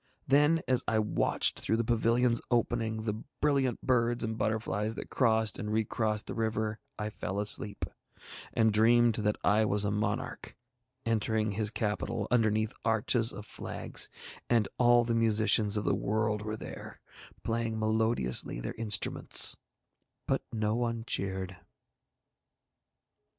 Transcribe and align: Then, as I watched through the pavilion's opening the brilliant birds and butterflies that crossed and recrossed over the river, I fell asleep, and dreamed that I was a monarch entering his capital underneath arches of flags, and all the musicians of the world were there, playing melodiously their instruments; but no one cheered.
Then, 0.25 0.61
as 0.67 0.83
I 0.87 0.97
watched 0.97 1.59
through 1.59 1.77
the 1.77 1.83
pavilion's 1.83 2.41
opening 2.49 3.03
the 3.03 3.23
brilliant 3.39 3.83
birds 3.85 4.23
and 4.23 4.35
butterflies 4.35 4.95
that 4.95 5.11
crossed 5.11 5.59
and 5.59 5.71
recrossed 5.71 6.31
over 6.31 6.39
the 6.41 6.43
river, 6.43 6.79
I 6.97 7.11
fell 7.11 7.39
asleep, 7.39 7.85
and 8.51 8.73
dreamed 8.73 9.13
that 9.17 9.35
I 9.43 9.63
was 9.63 9.85
a 9.85 9.91
monarch 9.91 10.57
entering 11.05 11.51
his 11.51 11.69
capital 11.69 12.27
underneath 12.31 12.73
arches 12.83 13.31
of 13.31 13.45
flags, 13.45 14.09
and 14.49 14.67
all 14.79 15.03
the 15.03 15.13
musicians 15.13 15.77
of 15.77 15.85
the 15.85 15.93
world 15.93 16.41
were 16.41 16.57
there, 16.57 16.99
playing 17.43 17.77
melodiously 17.77 18.59
their 18.59 18.73
instruments; 18.79 19.55
but 20.27 20.41
no 20.51 20.73
one 20.73 21.03
cheered. 21.05 21.57